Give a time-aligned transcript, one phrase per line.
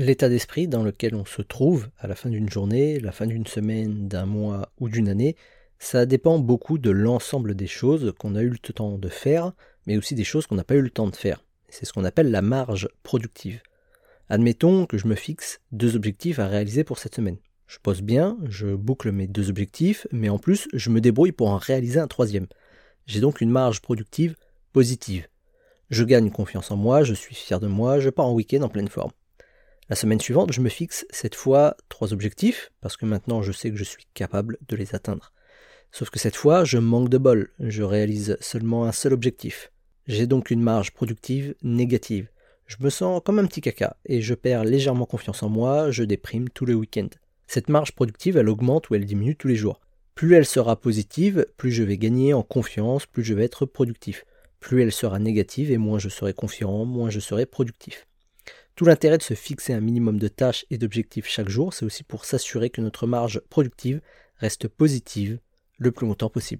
[0.00, 3.46] L'état d'esprit dans lequel on se trouve à la fin d'une journée, la fin d'une
[3.46, 5.36] semaine, d'un mois ou d'une année,
[5.78, 9.52] ça dépend beaucoup de l'ensemble des choses qu'on a eu le temps de faire,
[9.86, 11.44] mais aussi des choses qu'on n'a pas eu le temps de faire.
[11.68, 13.60] C'est ce qu'on appelle la marge productive.
[14.30, 17.36] Admettons que je me fixe deux objectifs à réaliser pour cette semaine.
[17.66, 21.50] Je pose bien, je boucle mes deux objectifs, mais en plus, je me débrouille pour
[21.50, 22.46] en réaliser un troisième.
[23.04, 24.34] J'ai donc une marge productive
[24.72, 25.26] positive.
[25.90, 28.70] Je gagne confiance en moi, je suis fier de moi, je pars en week-end en
[28.70, 29.12] pleine forme.
[29.90, 33.72] La semaine suivante, je me fixe cette fois trois objectifs, parce que maintenant je sais
[33.72, 35.32] que je suis capable de les atteindre.
[35.90, 39.72] Sauf que cette fois, je manque de bol, je réalise seulement un seul objectif.
[40.06, 42.28] J'ai donc une marge productive négative.
[42.66, 46.04] Je me sens comme un petit caca, et je perds légèrement confiance en moi, je
[46.04, 47.10] déprime tous les week-ends.
[47.48, 49.80] Cette marge productive, elle augmente ou elle diminue tous les jours.
[50.14, 54.24] Plus elle sera positive, plus je vais gagner en confiance, plus je vais être productif.
[54.60, 58.06] Plus elle sera négative et moins je serai confiant, moins je serai productif.
[58.80, 62.02] Tout l'intérêt de se fixer un minimum de tâches et d'objectifs chaque jour, c'est aussi
[62.02, 64.00] pour s'assurer que notre marge productive
[64.38, 65.38] reste positive
[65.76, 66.58] le plus longtemps possible.